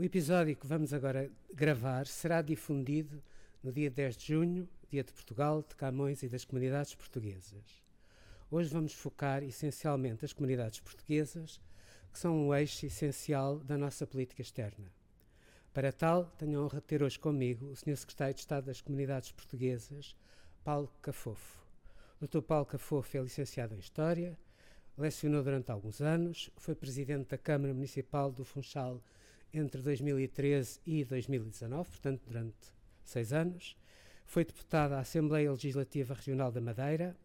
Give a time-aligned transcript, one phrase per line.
[0.00, 3.22] O episódio que vamos agora gravar será difundido
[3.62, 7.84] no dia 10 de junho, dia de Portugal, de Camões e das comunidades portuguesas.
[8.50, 11.60] Hoje vamos focar essencialmente as comunidades portuguesas,
[12.10, 14.90] que são um eixo essencial da nossa política externa.
[15.70, 17.98] Para tal, tenho a honra de ter hoje comigo o Sr.
[17.98, 20.16] Secretário de Estado das Comunidades Portuguesas,
[20.64, 21.60] Paulo Cafofo.
[22.18, 22.40] O Dr.
[22.40, 24.34] Paulo Cafofo é licenciado em História,
[24.96, 28.98] lecionou durante alguns anos, foi Presidente da Câmara Municipal do Funchal
[29.52, 32.56] entre 2013 e 2019, portanto, durante
[33.04, 33.76] seis anos.
[34.26, 37.16] Foi deputado à Assembleia Legislativa Regional da Madeira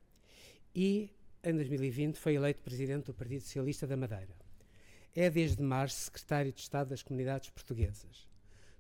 [0.74, 1.12] e,
[1.44, 4.36] em 2020, foi eleito Presidente do Partido Socialista da Madeira.
[5.16, 8.28] É desde março Secretário de Estado das Comunidades Portuguesas.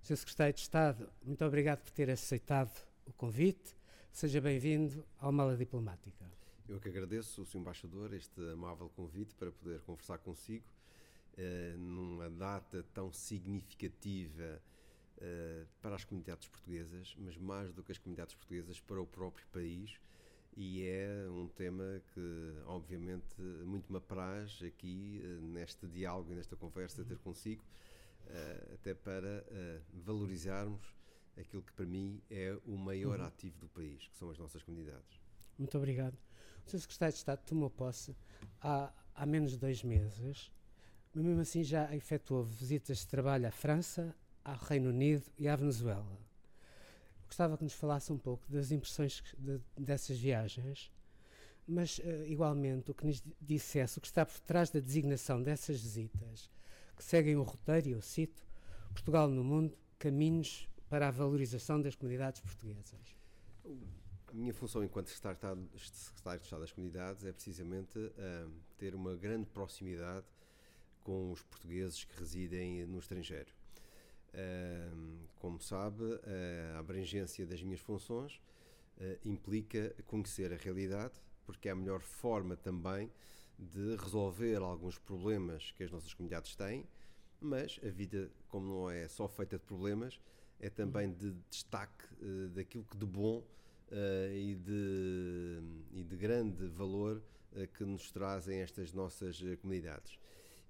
[0.01, 0.17] Sr.
[0.17, 2.71] Secretário de Estado, muito obrigado por ter aceitado
[3.05, 3.75] o convite.
[4.11, 6.25] Seja bem-vindo ao Mala Diplomática.
[6.67, 7.59] Eu que agradeço, Sr.
[7.59, 10.65] Embaixador, este amável convite para poder conversar consigo
[11.37, 14.61] eh, numa data tão significativa
[15.17, 19.45] eh, para as comunidades portuguesas, mas mais do que as comunidades portuguesas, para o próprio
[19.47, 19.99] país.
[20.55, 26.55] E é um tema que, obviamente, muito me apraz aqui eh, neste diálogo e nesta
[26.55, 27.63] conversa ter consigo
[28.73, 29.45] até para
[29.93, 30.95] valorizarmos
[31.37, 33.25] aquilo que para mim é o maior uhum.
[33.27, 35.21] ativo do país, que são as nossas comunidades.
[35.59, 36.17] Muito obrigado.
[36.65, 36.79] O Sr.
[36.79, 38.15] Secretário de Estado tomou posse
[38.59, 40.51] há, há menos de dois meses,
[41.15, 44.13] mas mesmo assim já efetuou visitas de trabalho à França,
[44.43, 46.19] ao Reino Unido e à Venezuela.
[47.25, 50.91] Gostava que nos falasse um pouco das impressões de, dessas viagens,
[51.65, 55.81] mas uh, igualmente o que nos dissesse o que está por trás da designação dessas
[55.81, 56.51] visitas
[56.97, 58.45] que seguem o roteiro, e eu cito,
[58.89, 63.15] Portugal no mundo, caminhos para a valorização das comunidades portuguesas.
[64.27, 69.45] A minha função enquanto secretário de Estado das Comunidades é precisamente uh, ter uma grande
[69.47, 70.25] proximidade
[71.05, 73.53] com os portugueses que residem no estrangeiro.
[75.35, 76.03] Como sabe,
[76.75, 78.41] a abrangência das minhas funções
[79.23, 81.13] implica conhecer a realidade,
[81.45, 83.09] porque é a melhor forma também
[83.57, 86.85] de resolver alguns problemas que as nossas comunidades têm,
[87.39, 90.19] mas a vida, como não é só feita de problemas,
[90.59, 95.61] é também de destaque uh, daquilo que de bom uh, e, de,
[95.91, 100.17] e de grande valor uh, que nos trazem estas nossas comunidades.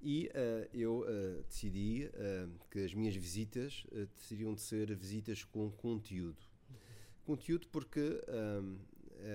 [0.02, 0.30] E
[0.74, 1.06] eu
[1.48, 2.10] decidi
[2.70, 3.86] que as minhas visitas
[4.28, 6.44] teriam de ser visitas com conteúdo.
[7.26, 8.22] Conteúdo porque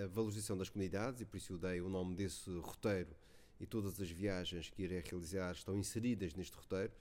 [0.04, 3.10] a valorização das comunidades, e por isso eu dei o nome desse roteiro
[3.59, 6.92] e todas as viagens que irei realizar estão inseridas neste roteiro,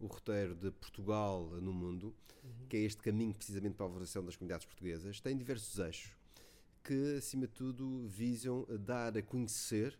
[0.00, 2.66] o roteiro de Portugal no mundo, uhum.
[2.68, 6.12] que é este caminho precisamente para a valorização das comunidades portuguesas, tem diversos eixos
[6.82, 9.98] que, acima de tudo, visam dar a conhecer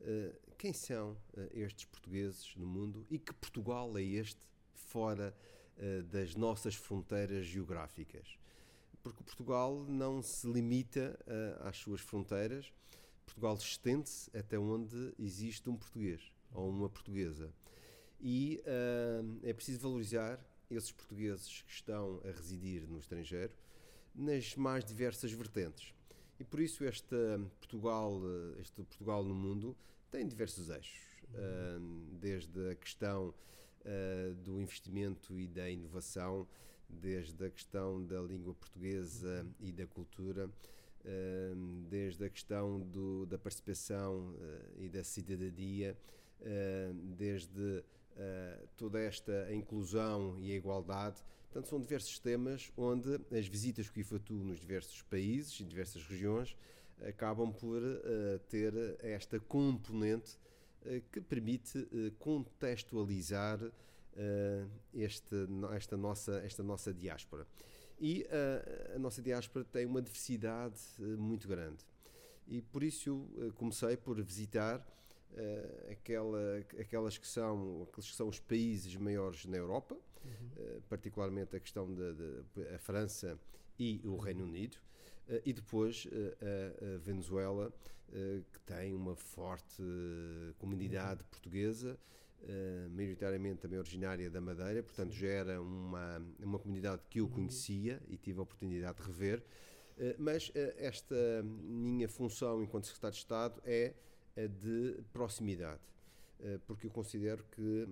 [0.00, 4.40] uh, quem são uh, estes portugueses no mundo e que Portugal é este
[4.74, 5.36] fora
[5.76, 8.38] uh, das nossas fronteiras geográficas.
[9.02, 11.16] Porque Portugal não se limita
[11.60, 12.72] às suas fronteiras,
[13.24, 17.54] Portugal estende-se até onde existe um português ou uma portuguesa.
[18.20, 18.60] E
[19.44, 23.54] é preciso valorizar esses portugueses que estão a residir no estrangeiro
[24.12, 25.94] nas mais diversas vertentes.
[26.38, 27.16] E por isso este
[27.58, 28.20] Portugal,
[28.60, 29.76] este Portugal no mundo
[30.10, 31.80] tem diversos eixos, uh,
[32.12, 33.28] desde a questão
[33.80, 36.46] uh, do investimento e da inovação,
[36.88, 40.48] desde a questão da língua portuguesa e da cultura,
[41.88, 45.96] desde a questão do, da participação eh, e da cidadania,
[47.16, 47.84] desde
[48.18, 51.22] eh, toda esta inclusão e a igualdade.
[51.46, 56.02] Portanto, são diversos temas onde as visitas que eu efetuo nos diversos países e diversas
[56.04, 56.56] regiões
[57.06, 60.38] acabam por eh, ter esta componente
[61.10, 61.84] que permite
[62.18, 63.58] contextualizar
[64.94, 65.34] este,
[65.74, 67.44] esta, nossa, esta nossa diáspora.
[67.98, 71.84] E uh, a nossa diáspora tem uma diversidade uh, muito grande.
[72.46, 74.86] E por isso eu uh, comecei por visitar
[75.90, 76.38] aquela,
[76.80, 79.94] aquelas que são aqueles que são os países maiores na Europa,
[80.26, 80.80] uhum.
[80.88, 83.38] particularmente a questão da França
[83.78, 84.76] e o Reino Unido,
[85.44, 86.06] e depois
[86.40, 87.72] a, a Venezuela,
[88.52, 89.82] que tem uma forte
[90.58, 91.28] comunidade uhum.
[91.28, 91.98] portuguesa
[92.42, 97.30] uh, maioritariamente também originária da Madeira, portanto já era uma, uma comunidade que eu uhum.
[97.30, 99.42] conhecia e tive a oportunidade de rever.
[100.18, 103.94] Mas esta minha função enquanto secretário de Estado é
[104.36, 105.80] a de proximidade,
[106.66, 107.88] porque eu considero que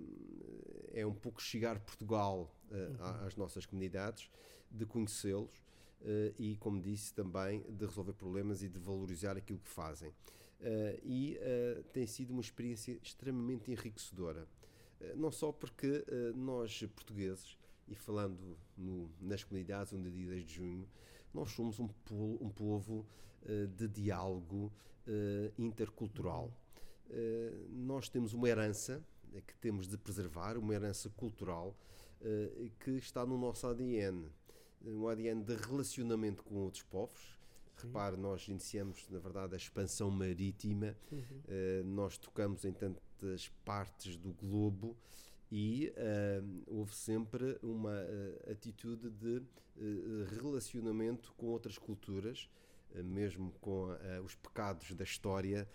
[0.93, 3.25] é um pouco chegar Portugal uhum.
[3.25, 4.29] às nossas comunidades,
[4.69, 5.51] de conhecê-los
[6.37, 10.13] e, como disse, também de resolver problemas e de valorizar aquilo que fazem.
[10.59, 14.47] Uh, e uh, tem sido uma experiência extremamente enriquecedora.
[14.99, 16.05] Uh, não só porque
[16.35, 17.57] nós, portugueses,
[17.87, 20.89] e falando no, nas comunidades onde dia 10 de junho,
[21.33, 23.05] nós somos um, po um povo
[23.77, 24.71] de diálogo
[25.57, 26.51] intercultural.
[27.69, 29.03] Nós temos uma herança
[29.45, 31.75] que temos de preservar, uma herança cultural
[32.79, 34.29] que está no nosso ADN.
[34.83, 37.35] Um ADN de relacionamento com outros povos,
[37.77, 41.19] Repare, nós iniciamos, na verdade, a expansão marítima, uhum.
[41.19, 44.95] uh, nós tocamos em tantas partes do globo
[45.51, 49.41] e uh, houve sempre uma uh, atitude de
[50.37, 52.49] relacionamento com outras culturas,
[53.03, 53.87] mesmo com
[54.23, 55.67] os pecados da história,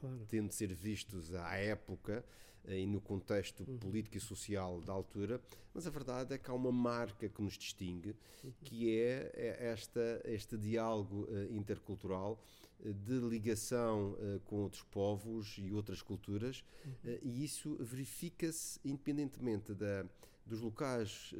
[0.00, 0.26] claro.
[0.28, 2.24] tendo de ser vistos à época
[2.68, 3.78] e no contexto uhum.
[3.78, 5.40] político e social da altura,
[5.72, 8.52] mas a verdade é que há uma marca que nos distingue, uhum.
[8.64, 12.42] que é, é esta, este diálogo uh, intercultural
[12.80, 17.18] uh, de ligação uh, com outros povos e outras culturas, uhum.
[17.22, 20.04] e isso verifica-se independentemente da,
[20.44, 21.34] dos locais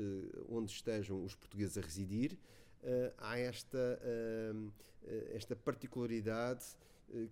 [0.49, 2.37] onde estejam os portugueses a residir,
[3.19, 4.01] há esta,
[5.33, 6.65] esta particularidade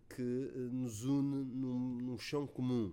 [0.09, 2.93] que nos une num, num chão comum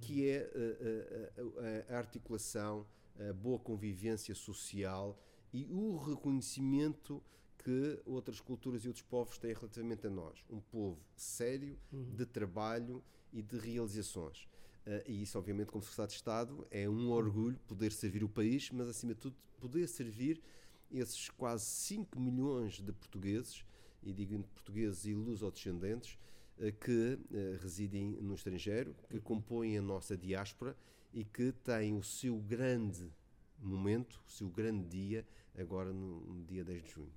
[0.00, 2.86] que é a, eh, eh, a, a, articulação,
[3.18, 5.18] a boa convivência social
[5.52, 7.22] e o reconhecimento
[7.58, 10.44] que outras culturas e outros povos têm relativamente a nós.
[10.50, 12.14] Um povo sério, uhum.
[12.14, 13.02] de trabalho
[13.32, 14.48] e de realizações.
[14.84, 18.68] Uh, e isso, obviamente, como Secretário de Estado, é um orgulho poder servir o país,
[18.72, 20.42] mas, acima de tudo, poder servir
[20.92, 23.64] esses quase 5 milhões de portugueses,
[24.02, 26.18] e digo portugueses e luso-descendentes,
[26.58, 30.76] eh, que eh, residem no estrangeiro, que compõem a nossa diáspora
[31.12, 33.10] e que têm o seu grande
[33.58, 37.12] momento, o seu grande dia, agora no, dia 10 de junho.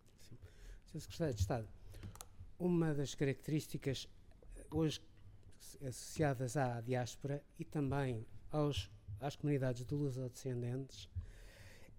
[0.85, 0.99] Sr.
[0.99, 1.67] Secretário de Estado,
[2.59, 4.07] uma das características
[4.55, 5.01] eh, hoje
[5.85, 8.89] associadas à diáspora e também aos,
[9.19, 11.09] às comunidades de luso-descendentes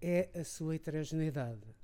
[0.01, 1.75] é a sua heterogeneidade.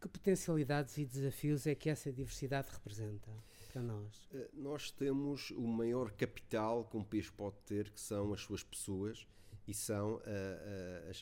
[0.00, 3.30] Que potencialidades e desafios é que essa diversidade representa?
[3.70, 4.28] para nós?
[4.32, 8.62] Eh, nós temos o maior capital que um país pode ter, que são as suas
[8.62, 9.26] pessoas
[9.66, 10.20] e são uh,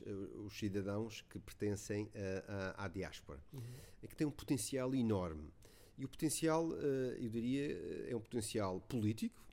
[0.06, 3.61] uh, os cidadãos que pertencem uh, à diáspora, uhum.
[4.00, 5.52] que tem um potencial enorme.
[5.99, 7.73] E o potencial, eu diria,
[8.08, 9.44] é um potencial político,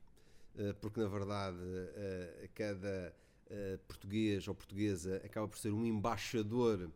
[0.79, 1.57] porque na verdade
[2.53, 3.11] cada
[3.87, 6.89] português ou portuguesa acaba por ser um embaixador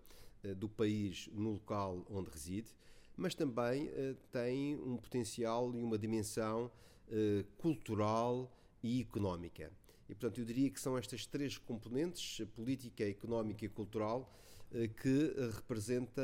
[0.57, 2.73] do país no local onde reside
[3.19, 6.71] mas também uh, tem um potencial e uma dimensão
[7.07, 8.49] uh, cultural
[8.81, 9.71] e económica.
[10.07, 14.33] E, portanto, eu diria que são estas três componentes, política, económica e cultural,
[14.71, 16.21] uh, que representa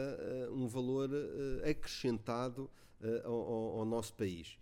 [0.51, 1.10] um valor
[1.69, 2.69] acrescentado
[3.25, 4.57] ao, nosso país.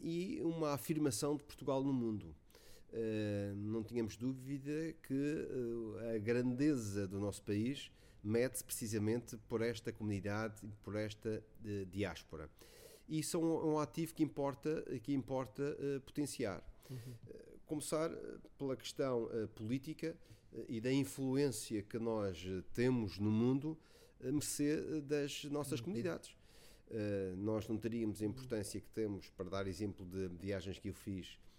[0.00, 2.34] e uma afirmação de Portugal no mundo.
[3.56, 5.48] Não tínhamos dúvida que
[6.14, 7.90] a grandeza do nosso país
[8.22, 12.48] mede-se precisamente por esta comunidade, por esta uh, diáspora.
[13.08, 16.62] E isso é um, um, ativo que importa, que importa uh, potenciar.
[16.88, 16.96] Uhum.
[16.96, 18.10] Uh, começar
[18.58, 20.14] pela questão política
[20.68, 22.44] e da influência que nós
[22.74, 23.78] temos no mundo
[24.22, 25.86] a mercê das nossas uhum.
[25.86, 26.36] comunidades.
[27.38, 31.38] nós não teríamos a importância que temos, para dar exemplo de viagens que eu fiz
[31.38, 31.51] eh, eh,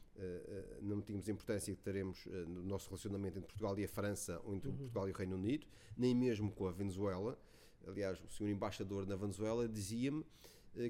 [0.81, 4.39] não tínhamos a importância que teremos eh, no nosso relacionamento entre Portugal e a França
[4.43, 4.77] ou entre uhum.
[4.77, 5.67] Portugal e o Reino Unido,
[5.97, 7.37] nem mesmo com a Venezuela.
[7.87, 10.25] Aliás, o senhor embaixador na Venezuela dizia-me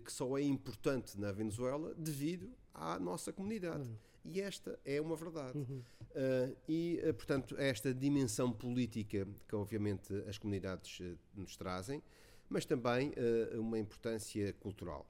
[0.06, 3.90] que só é importante na Venezuela devido à nossa comunidade.
[3.90, 3.98] Uhum.
[4.26, 5.58] E esta é uma verdade.
[5.58, 5.82] Uhum.
[6.12, 12.02] Uh, e, uh, portanto, esta dimensão política que, obviamente, as comunidades uh, nos trazem,
[12.48, 13.14] mas também
[13.58, 15.10] uma importância cultural.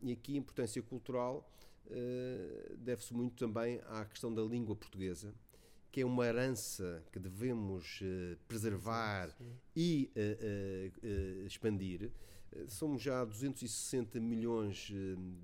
[0.00, 1.67] e aqui, importância cultural eh,
[2.78, 5.34] deve-se muito também à questão da língua portuguesa,
[5.90, 9.56] que é uma herança que devemos uh, preservar sim, sim.
[9.74, 12.10] e uh, expandir.
[12.68, 14.90] somos já 260 milhões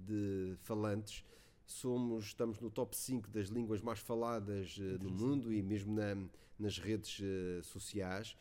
[0.06, 1.24] de falantes,
[1.66, 6.16] somos, estamos no top 5 das línguas mais faladas no mundo e mesmo na,
[6.58, 7.20] nas redes
[7.64, 8.36] sociais.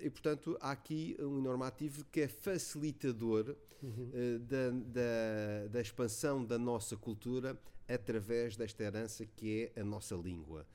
[0.00, 4.10] e, portanto, há aqui um enorme ativo que é facilitador uhum.
[4.46, 10.66] da, da, da expansão da nossa cultura através desta herança que é a nossa língua.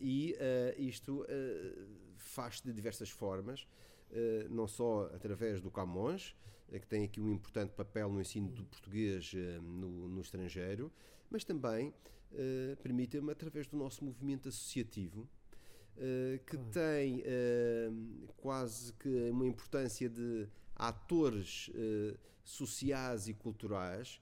[0.00, 0.36] e
[0.78, 1.24] isto
[2.16, 3.66] faz de diversas formas,
[4.50, 6.34] não só através do Camões,
[6.70, 10.90] que tem aqui um importante papel no ensino do português no, no estrangeiro,
[11.30, 11.92] mas também
[12.82, 15.28] permite-me através do nosso movimento associativo,
[15.94, 16.70] Uh, que claro.
[16.70, 24.18] tem uh, quase que uma importância de atores uh, sociais e culturais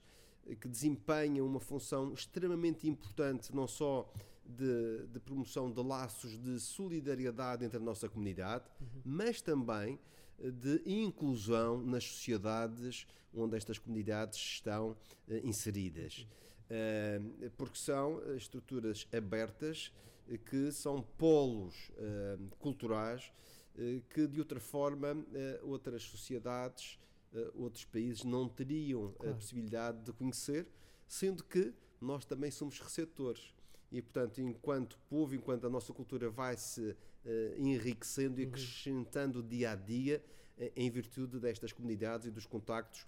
[0.59, 4.11] que desempenham uma função extremamente importante, não só
[4.45, 9.01] de, de, promoção de laços de solidariedade entre a nossa comunidade, uhum.
[9.05, 9.97] mas também
[10.39, 14.95] de inclusão nas sociedades onde estas comunidades estão
[15.43, 16.27] inseridas.
[16.69, 17.49] Uhum.
[17.57, 19.91] porque são estruturas abertas
[20.45, 21.91] que são polos
[22.59, 23.31] culturais
[24.09, 25.15] que, de outra forma,
[25.63, 26.99] outras sociedades,
[27.55, 29.31] outros países não teriam claro.
[29.31, 30.67] a possibilidade de conhecer,
[31.07, 33.53] sendo que nós também somos receptores.
[33.91, 36.95] E, portanto, enquanto povo, enquanto a nossa cultura vai se
[37.57, 38.49] enriquecendo e uhum.
[38.49, 40.23] acrescentando dia a dia,
[40.75, 43.05] em virtude destas comunidades e dos contactos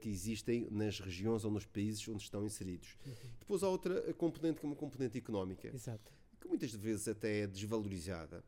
[0.00, 2.96] que existem nas regiões ou nos países onde estão inseridos.
[3.06, 3.12] Uhum.
[3.40, 5.68] Depois há outra componente que é uma componente económica.
[5.74, 6.14] Exato
[6.44, 8.44] que muitas vezes até é desvalorizada.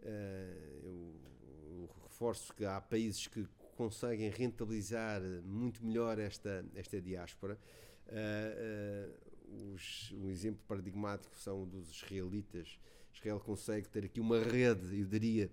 [0.00, 1.20] Uh, eu,
[1.68, 3.46] eu, reforço que há países que
[3.76, 7.58] conseguem rentabilizar muito melhor esta, esta diáspora.
[8.06, 12.78] Uh, uh, os, um exemplo paradigmático são dos israelitas.
[13.14, 15.50] Israel consegue ter aqui uma rede, eu diria,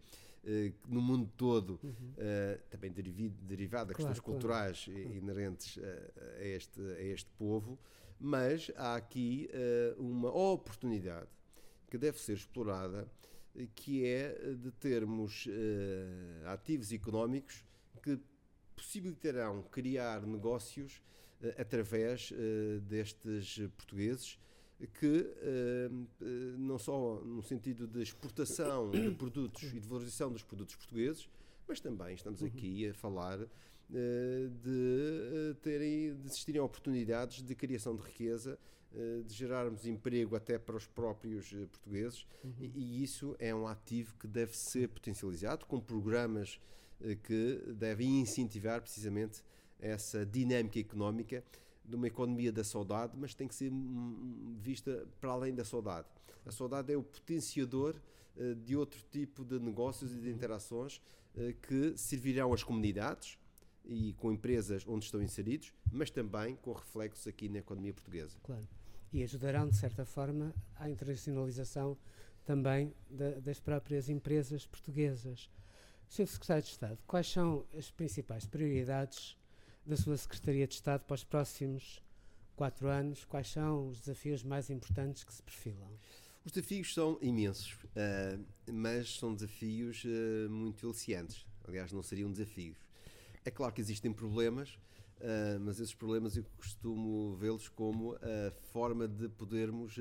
[0.88, 2.14] no mundo todo, uhum.
[2.70, 5.16] também derivada de questões claro, culturais claro.
[5.16, 5.78] inerentes
[6.40, 7.78] a, este, a este povo,
[8.20, 9.50] mas há aqui
[9.98, 11.28] uma oportunidade
[11.90, 13.08] que deve ser explorada,
[13.76, 17.64] que é de termos uh, ativos económicos
[18.04, 18.20] que
[18.76, 21.02] possibilitarão criar negócios
[21.42, 24.38] uh, através uh, destes portugueses
[25.00, 25.26] que
[26.58, 31.28] não só no sentido de exportação de produtos e de valorização dos produtos portugueses,
[31.68, 32.48] mas também estamos uhum.
[32.48, 33.40] aqui a falar
[33.90, 38.60] de terem de existirem oportunidades de criação de riqueza
[38.96, 42.54] eh, de gerarmos emprego até para os próprios eh, portugueses uhum.
[42.60, 46.60] e, isso é um ativo que deve ser potencializado com programas
[47.02, 49.44] eh, que devem incentivar precisamente
[49.78, 51.44] essa dinâmica económica
[51.88, 56.08] de uma economia da saudade, mas tem que ser hum, vista para além da saudade.
[56.46, 57.96] A saudade é o potenciador
[58.64, 60.36] de outro tipo de negócios e de uhum.
[60.36, 61.02] interações
[61.64, 63.36] que servirão às comunidades
[63.84, 68.38] e com empresas onde estão inseridos, mas também com reflexos aqui na economia portuguesa.
[68.44, 68.68] Claro
[69.12, 71.98] e ajudarão, de certa forma, à internacionalização
[72.46, 75.50] também da, das próprias empresas portuguesas.
[76.08, 76.28] Sr.
[76.28, 79.38] Secretário de Estado, quais são as principais prioridades
[79.88, 82.04] da sua Secretaria de Estado para os próximos
[82.56, 83.24] quatro anos?
[83.24, 85.90] Quais são os desafios mais importantes que se perfilam?
[86.44, 91.46] Os desafios são imensos, uh, mas são desafios uh, muito aliciantes.
[91.66, 92.78] Aliás, não seriam desafios.
[93.44, 94.78] É claro que existem problemas,
[95.20, 99.96] Uh, mas esses problemas eu costumo vê-los como a forma de podermos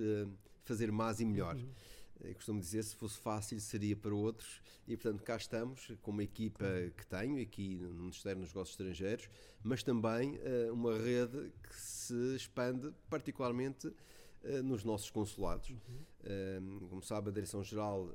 [0.62, 1.56] fazer mais e melhor.
[1.56, 1.70] Uhum.
[2.20, 6.22] Eu costumo dizer, se fosse fácil, seria para outros, e portanto cá estamos, com uma
[6.22, 6.64] equipa
[6.96, 9.28] que tenho aqui no Ministério dos Negócios Estrangeiros,
[9.62, 13.92] mas também uh, uma rede que se expande particularmente
[14.62, 15.70] nos nossos consulados.
[15.70, 16.88] Uhum.
[16.88, 18.12] como sabe, a Direção-Geral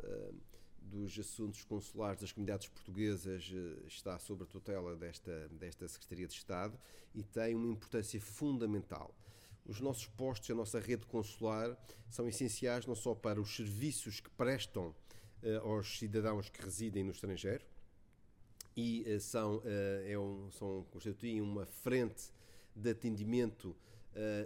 [0.92, 6.34] dos assuntos consulares das comunidades portuguesas eh, está sob a tutela desta, desta Secretaria de
[6.34, 6.78] Estado
[7.16, 9.16] e tem uma importância fundamental.
[9.66, 11.78] Os nossos postos, a nossa rede consular,
[12.10, 14.96] são essenciais não só para os serviços que prestam
[15.44, 17.64] uh, aos cidadãos que residem no estrangeiro
[18.76, 19.64] e uh, são, uh,
[20.06, 22.32] é um, são, constituem uma frente
[22.76, 23.76] de atendimento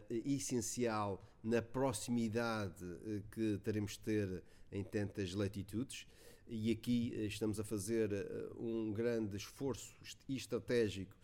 [0.09, 2.85] essencial na proximidade
[3.31, 6.05] que teremos de ter em tantas latitudes.
[6.47, 9.95] E aqui eh, estamos a fazer eh, um grande esforço
[10.29, 11.15] estratégico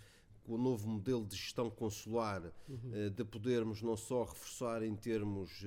[0.44, 2.92] com o novo modelo de gestão consular, uhum.
[2.94, 5.64] Eh, de podermos não só reforçar em termos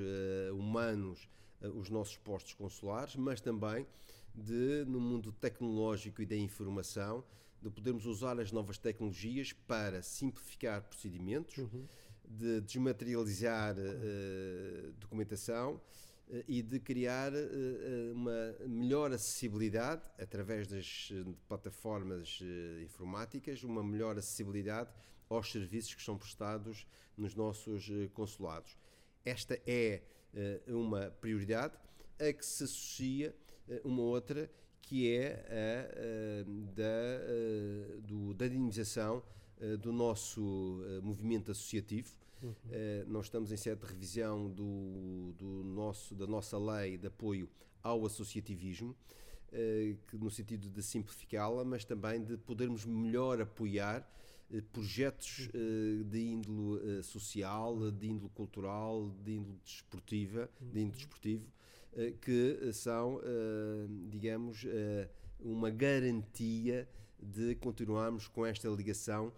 [0.52, 1.28] humanos
[1.74, 3.86] os nossos postos consulares, mas também
[4.34, 7.24] de, no mundo tecnológico e da informação,
[7.62, 11.86] de podermos usar as novas tecnologias para simplificar procedimentos, uhum.
[12.24, 16.03] de desmaterializar uh, documentação eh,
[16.48, 21.12] e de criar eh, eh, uma melhor acessibilidade através das
[21.46, 22.40] plataformas
[22.82, 24.90] informáticas, uma melhor acessibilidade
[25.28, 28.76] aos serviços que são prestados nos nossos consulados.
[29.24, 30.02] Esta é
[30.66, 31.76] uma prioridade
[32.18, 33.34] a que se associa
[33.84, 34.50] uma outra
[34.82, 39.22] que é a da, do, da dinamização
[39.80, 42.50] do nosso movimento associativo, Uhum.
[42.50, 47.48] Uh, nós estamos em sede de revisão do, do nosso, da nossa lei de apoio
[47.82, 54.08] ao associativismo, uh, que, no sentido de simplificá-la, mas também de podermos melhor apoiar
[54.50, 55.48] uh, projetos
[56.06, 61.46] de índole social, de índole cultural, de índole desportiva, de índole desportivo,
[62.20, 63.20] que são,
[64.10, 64.66] digamos,
[65.38, 66.88] uma garantia
[67.22, 69.32] de continuarmos com esta ligação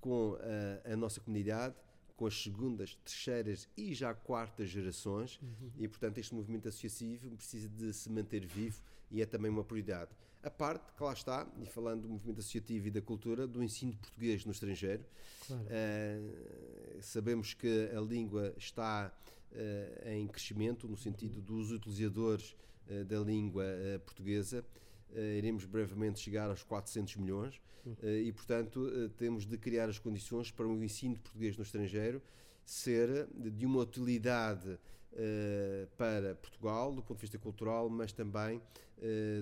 [0.00, 0.36] com
[0.84, 1.74] a, a nossa comunidade,
[2.16, 5.70] com as segundas, terceiras e já quartas gerações uhum.
[5.78, 8.80] e, portanto, este movimento associativo precisa de se manter vivo
[9.10, 10.10] e é também uma prioridade.
[10.42, 13.92] A parte que lá está, e falando do movimento associativo e da cultura, do ensino
[13.92, 15.04] de português no estrangeiro,
[15.46, 15.62] claro.
[15.64, 19.12] uh, sabemos que a língua está
[19.52, 22.56] uh, em crescimento no sentido dos utilizadores
[22.88, 23.64] uh, da língua
[24.04, 24.64] portuguesa
[25.14, 30.50] iremos brevemente chegar aos 400 milhões uh, e, portanto, uh, temos de criar as condições
[30.50, 32.22] para o ensino de português no estrangeiro
[32.64, 34.76] ser de uma utilidade
[35.96, 38.60] para Portugal, do ponto de vista cultural, mas também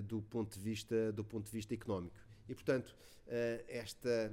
[0.03, 2.15] do, ponto de vista, do ponto de vista económico.
[2.47, 2.95] E, portanto,
[3.67, 4.31] esta,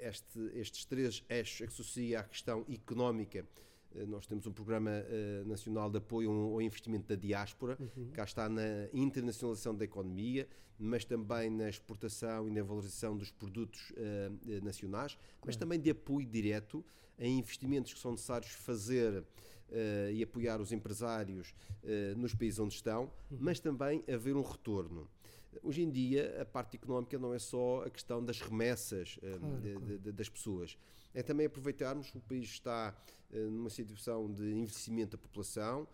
[0.00, 3.71] este, estes três eixos é que associa à questão económica eh,
[4.06, 8.10] nós temos um programa uh, nacional de apoio ao investimento da diáspora, uhum.
[8.12, 13.90] cá está na internacionalização da economia, mas também na exportação e na valorização dos produtos
[13.90, 16.84] uh, nacionais, mas também de apoio direto
[17.18, 21.54] a investimentos que são necessários fazer uh, e apoiar os empresários
[22.16, 23.38] nos países onde estão, uhum.
[23.40, 25.08] mas também haver um retorno.
[25.62, 29.72] Hoje em dia, a parte económica não é só a questão das remessas claro, de,
[29.72, 29.98] claro.
[29.98, 30.78] De, das pessoas,
[31.14, 32.94] é também aproveitarmos que o país está
[33.32, 35.86] eh, numa situação de envelhecimento da população,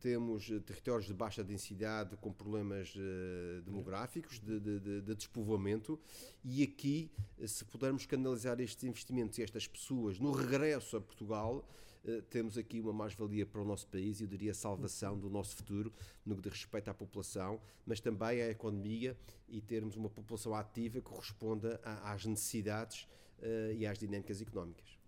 [0.00, 5.98] temos eh, territórios de baixa densidade com problemas uh, demográficos, de, de, de, de, despovoamento,
[6.44, 7.10] e aqui,
[7.46, 11.66] se pudermos canalizar estes investimentos e estas pessoas no regresso a Portugal,
[12.04, 15.56] uh, temos aqui uma mais-valia para o nosso país e eu diria salvação do nosso
[15.56, 15.92] futuro
[16.24, 19.16] no que diz respeito à população, mas também à economia
[19.48, 23.08] e termos uma população ativa que corresponda a, às necessidades
[23.38, 24.98] uh, e às dinâmicas económicas.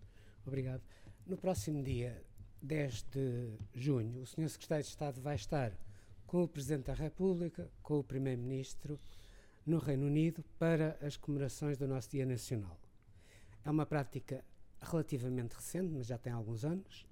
[0.47, 0.83] Obrigado.
[1.27, 2.23] No próximo dia
[2.63, 4.49] 10 de junho, o Sr.
[4.49, 5.73] Secretário de Estado vai estar
[6.27, 8.99] com o Presidente da República, com o Primeiro-Ministro,
[9.65, 12.79] no Reino Unido, para as comemorações do nosso Dia Nacional.
[13.65, 14.45] É uma prática
[14.81, 17.07] relativamente recente, mas já tem alguns anos,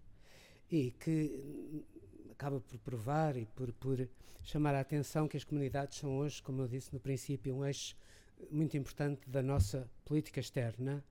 [0.71, 1.85] e que
[2.31, 4.09] acaba por provar e por, por
[4.43, 7.97] chamar a atenção que as comunidades são hoje, como eu disse no princípio, um eixo
[8.51, 11.05] muito importante da nossa política externa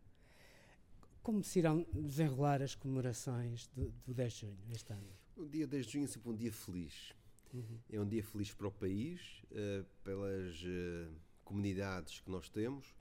[1.26, 5.10] como se irão desenrolar as comemorações do, do 10 de junho este ano?
[5.36, 7.14] O dia 10 de junho é sempre um dia feliz.
[7.52, 7.80] Uhum.
[7.90, 11.12] É um dia feliz para o país, uh, pelas uh,
[11.44, 12.96] comunidades que nós temos,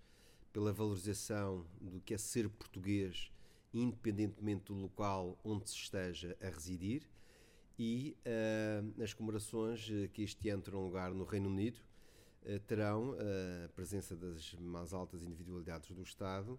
[0.54, 3.30] pela valorização do que é ser português,
[3.74, 7.02] independentemente do local onde se esteja a residir,
[7.78, 11.78] e uh, as comemorações que este ano terão lugar no Reino Unido
[12.66, 16.58] terão a presença das mais altas individualidades do Estado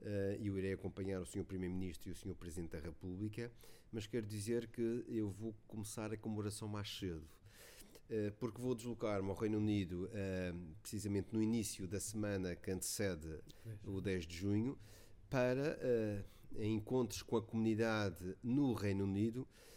[0.00, 1.44] Uh, eu irei acompanhar o Sr.
[1.44, 2.34] Primeiro-Ministro e o Sr.
[2.34, 3.50] Presidente da República,
[3.90, 7.26] mas quero dizer que eu vou começar a comemoração mais cedo,
[8.38, 10.10] porque vou deslocar-me ao Reino Unido
[10.82, 13.40] precisamente no início da semana que antecede
[13.84, 14.78] o 10 de junho,
[15.30, 15.78] para
[16.58, 19.75] encontros com a comunidade no Reino Unido eh,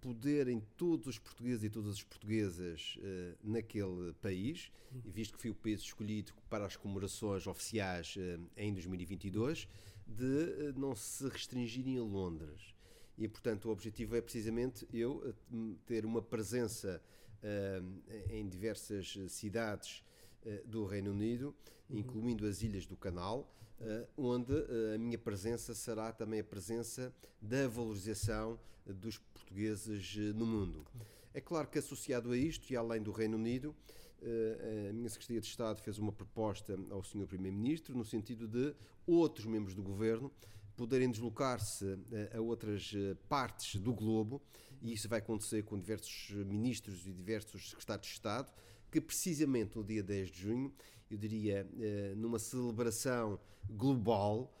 [0.00, 4.72] poderem todos os portugueses e todas as portuguesas uh, naquele país,
[5.04, 9.68] visto que foi o país escolhido para as comemorações oficiais uh, em 2022,
[10.06, 12.74] de não se restringirem a Londres.
[13.18, 15.34] E, portanto, o objetivo é precisamente eu
[15.84, 17.02] ter uma presença
[18.30, 20.04] em diversas cidades
[20.64, 21.54] do Reino Unido,
[21.90, 21.98] uhum.
[21.98, 23.52] incluindo as Ilhas do Canal,
[24.16, 24.52] onde
[24.94, 28.58] a minha presença será também a presença da valorização
[28.92, 30.86] dos portugueses eh, no mundo.
[31.32, 33.74] É claro que associado a isto e além do Reino Unido,
[34.22, 37.26] eh, a minha Secretaria de Estado fez uma proposta ao Sr.
[37.26, 38.74] Primeiro-Ministro no sentido de
[39.06, 40.30] outros membros do Governo
[40.76, 42.92] poderem deslocar-se eh, a outras
[43.28, 44.40] partes do globo,
[44.80, 48.52] e isso vai acontecer com diversos ministros e diversos secretários de Estado,
[48.90, 50.72] que precisamente no dia 10 de junho,
[51.10, 51.66] eu diria,
[52.16, 53.38] numa celebração
[53.70, 54.54] global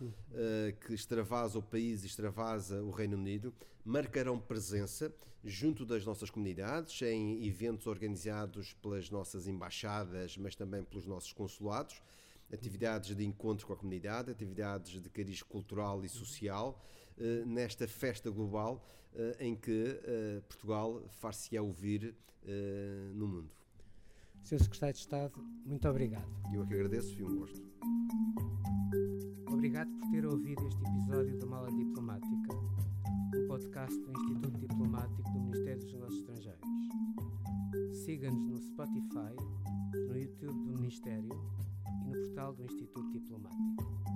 [0.86, 5.12] que extravasa o país e extravasa o Reino Unido, marcarão presença
[5.44, 12.02] junto das nossas comunidades, em eventos organizados pelas nossas embaixadas, mas também pelos nossos consulados,
[12.52, 16.82] atividades de encontro com a comunidade, atividades de cariz cultural e social,
[17.18, 18.84] eh, nesta festa global
[19.14, 22.14] eh, em que eh, Portugal far-se-á ouvir
[23.14, 23.57] no mundo.
[24.42, 24.60] Sr.
[24.60, 25.32] Secretário de Estado,
[25.64, 26.26] muito obrigado.
[26.52, 27.62] Eu é que agradeço, foi um gosto.
[29.46, 29.88] Obrigado.
[29.88, 32.54] Obrigado por ter ouvido este episódio da Mala Diplomática,
[33.34, 36.68] um podcast do Instituto Diplomático do Ministério dos Negócios Estrangeiros.
[38.04, 39.34] Siga-nos no Spotify,
[39.94, 41.30] no YouTube do Ministério
[42.02, 44.07] e no portal do Instituto Diplomático.